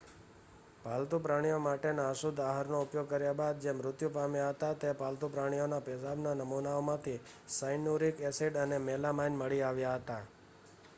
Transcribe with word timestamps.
પાલતુ 0.83 1.17
પ્રાણીઓ 1.19 1.59
માટેના 1.59 2.05
અશુદ્ધ 2.13 2.41
આહારનો 2.43 2.79
ઉપયોગ 2.85 3.11
કર્યા 3.11 3.35
બાદ 3.35 3.61
જે 3.61 3.75
મૃત્યુ 3.75 4.11
પામ્યા 4.11 4.49
હતા 4.49 4.71
તે 4.79 4.95
પાલતું 4.97 5.33
પ્રાણીઓના 5.33 5.83
પેશાબના 5.83 6.35
નમૂનાઓમાંથી 6.35 7.17
સાયનુરીક 7.53 8.27
એસીડ 8.27 8.61
અને 8.61 8.85
મેલામાઇન 8.85 9.41
મળી 9.41 9.65
આવ્યા 9.65 9.97
હતા 9.99 10.23